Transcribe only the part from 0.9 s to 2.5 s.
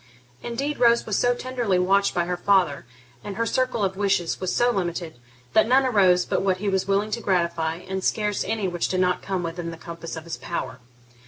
was so tenderly watched by her